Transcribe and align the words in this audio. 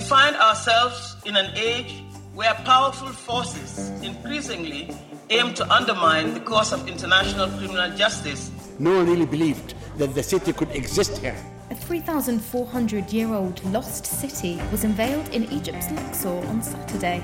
find 0.00 0.36
ourselves 0.36 1.16
in 1.24 1.36
an 1.36 1.50
age 1.56 2.02
where 2.34 2.54
powerful 2.64 3.08
forces 3.08 3.90
increasingly 4.02 4.90
aim 5.30 5.54
to 5.54 5.64
undermine 5.72 6.34
the 6.34 6.40
cause 6.40 6.72
of 6.72 6.88
international 6.88 7.48
criminal 7.58 7.90
justice. 7.96 8.50
No 8.78 8.96
one 8.96 9.06
really 9.06 9.26
believed 9.26 9.74
that 9.98 10.14
the 10.14 10.22
city 10.22 10.52
could 10.52 10.70
exist 10.70 11.18
here. 11.18 11.36
A 11.70 11.74
3,400 11.74 13.12
year 13.12 13.34
old 13.34 13.62
lost 13.72 14.06
city 14.06 14.58
was 14.70 14.84
unveiled 14.84 15.28
in 15.34 15.44
Egypt's 15.52 15.90
Luxor 15.90 16.38
on 16.48 16.62
Saturday. 16.62 17.22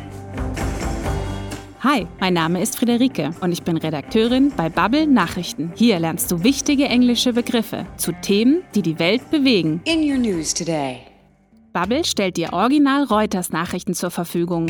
Hi, 1.81 2.07
mein 2.19 2.35
Name 2.35 2.61
ist 2.61 2.79
Friederike 2.79 3.31
und 3.41 3.53
ich 3.53 3.63
bin 3.63 3.77
Redakteurin 3.77 4.53
bei 4.57 4.71
Bubble 4.71 5.07
Nachrichten. 5.07 5.73
Hier 5.77 5.99
lernst 5.99 6.31
du 6.31 6.43
wichtige 6.43 6.87
englische 6.87 7.35
Begriffe 7.35 7.87
zu 7.99 8.13
Themen, 8.13 8.65
die 8.75 8.83
die 8.83 8.99
Welt 8.99 9.31
bewegen. 9.31 9.83
In 9.85 10.03
your 10.03 10.19
news 10.19 10.55
today. 10.55 11.14
Bubble 11.75 12.05
stellt 12.05 12.37
dir 12.37 12.53
original 12.53 13.03
Reuters 13.03 13.51
Nachrichten 13.51 13.95
zur 13.95 14.13
Verfügung. 14.13 14.69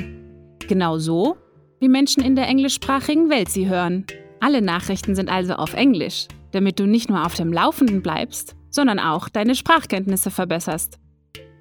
Genau 0.66 0.96
so, 0.96 1.36
wie 1.78 1.90
Menschen 1.90 2.24
in 2.24 2.34
der 2.34 2.48
englischsprachigen 2.48 3.28
Welt 3.28 3.50
sie 3.50 3.68
hören. 3.68 4.06
Alle 4.40 4.62
Nachrichten 4.62 5.14
sind 5.14 5.30
also 5.30 5.52
auf 5.52 5.74
Englisch, 5.74 6.28
damit 6.52 6.80
du 6.80 6.86
nicht 6.86 7.10
nur 7.10 7.26
auf 7.26 7.34
dem 7.34 7.52
Laufenden 7.52 8.00
bleibst, 8.00 8.56
sondern 8.70 8.98
auch 8.98 9.28
deine 9.28 9.54
Sprachkenntnisse 9.54 10.30
verbesserst. 10.30 10.98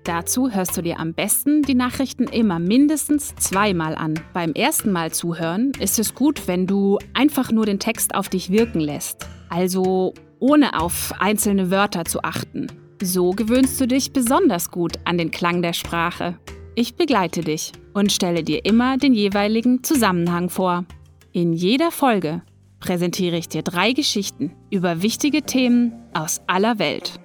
Dazu 0.05 0.49
hörst 0.49 0.77
du 0.77 0.81
dir 0.81 0.97
am 0.97 1.13
besten 1.13 1.61
die 1.61 1.75
Nachrichten 1.75 2.23
immer 2.23 2.59
mindestens 2.59 3.35
zweimal 3.35 3.95
an. 3.95 4.17
Beim 4.31 4.53
ersten 4.53 4.93
Mal 4.93 5.11
zuhören 5.11 5.73
ist 5.77 5.99
es 5.99 6.15
gut, 6.15 6.47
wenn 6.47 6.67
du 6.67 6.99
einfach 7.13 7.51
nur 7.51 7.65
den 7.65 7.79
Text 7.79 8.15
auf 8.15 8.29
dich 8.29 8.49
wirken 8.49 8.79
lässt. 8.79 9.27
Also 9.49 10.13
ohne 10.39 10.79
auf 10.79 11.13
einzelne 11.19 11.69
Wörter 11.69 12.05
zu 12.05 12.23
achten. 12.23 12.67
So 13.01 13.31
gewöhnst 13.31 13.79
du 13.81 13.87
dich 13.87 14.13
besonders 14.13 14.71
gut 14.71 14.97
an 15.03 15.17
den 15.17 15.31
Klang 15.31 15.61
der 15.61 15.73
Sprache. 15.73 16.37
Ich 16.75 16.95
begleite 16.95 17.41
dich 17.41 17.71
und 17.93 18.11
stelle 18.11 18.43
dir 18.43 18.65
immer 18.65 18.97
den 18.97 19.13
jeweiligen 19.13 19.83
Zusammenhang 19.83 20.49
vor. 20.49 20.85
In 21.31 21.53
jeder 21.53 21.91
Folge 21.91 22.41
präsentiere 22.79 23.37
ich 23.37 23.49
dir 23.49 23.63
drei 23.63 23.93
Geschichten 23.93 24.51
über 24.69 25.01
wichtige 25.01 25.43
Themen 25.43 25.93
aus 26.13 26.41
aller 26.47 26.79
Welt. 26.79 27.19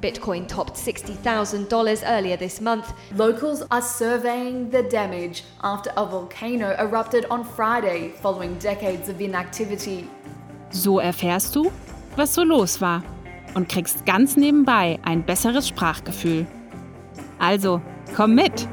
Bitcoin 0.00 0.46
topped 0.46 0.76
$60,000 0.76 2.04
earlier 2.04 2.38
this 2.38 2.60
month. 2.60 2.84
Locals 3.16 3.68
are 3.70 3.82
surveying 3.82 4.70
the 4.70 4.82
damage 4.88 5.42
after 5.62 5.90
a 5.96 6.06
volcano 6.06 6.70
erupted 6.78 7.28
on 7.30 7.44
Friday 7.44 8.12
following 8.22 8.56
decades 8.58 9.08
of 9.08 9.20
inactivity. 9.20 10.04
So 10.70 11.00
erfährst 11.00 11.56
du, 11.56 11.70
was 12.16 12.32
so 12.32 12.44
los 12.44 12.80
war 12.80 13.02
und 13.58 13.68
kriegst 13.68 14.06
ganz 14.06 14.36
nebenbei 14.36 15.00
ein 15.02 15.24
besseres 15.24 15.66
Sprachgefühl. 15.66 16.46
Also, 17.40 17.82
komm 18.14 18.36
mit! 18.36 18.68